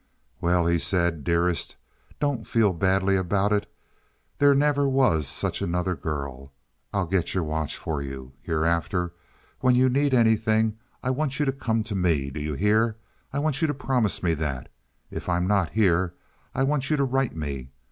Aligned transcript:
"Well," 0.41 0.65
he 0.65 0.79
said, 0.79 1.23
"dearest, 1.23 1.75
don't 2.19 2.47
feel 2.47 2.73
badly 2.73 3.15
about 3.15 3.53
it. 3.53 3.71
There 4.39 4.55
never 4.55 4.89
was 4.89 5.27
such 5.27 5.61
another 5.61 5.95
girl. 5.95 6.51
I'll 6.91 7.05
get 7.05 7.35
your 7.35 7.43
watch 7.43 7.77
for 7.77 8.01
you. 8.01 8.33
Hereafter 8.41 9.13
when 9.59 9.75
you 9.75 9.89
need 9.89 10.15
anything 10.15 10.79
I 11.03 11.11
want 11.11 11.37
you 11.39 11.45
to 11.45 11.51
come 11.51 11.83
to 11.83 11.93
me. 11.93 12.31
Do 12.31 12.39
you 12.39 12.55
hear? 12.55 12.97
I 13.31 13.37
want 13.37 13.61
you 13.61 13.67
to 13.67 13.75
promise 13.75 14.23
me 14.23 14.33
that. 14.33 14.69
If 15.11 15.29
I'm 15.29 15.45
not 15.45 15.69
here, 15.69 16.15
I 16.55 16.63
want 16.63 16.89
you 16.89 16.97
to 16.97 17.03
write 17.03 17.35
me. 17.35 17.69